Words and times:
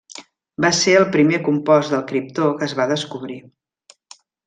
Va 0.65 0.71
ser 0.77 0.95
el 1.01 1.05
primer 1.17 1.41
compost 1.49 1.95
del 1.97 2.03
criptó 2.13 2.51
que 2.63 2.69
es 2.71 2.77
va 2.83 2.91
descobrir. 2.97 3.41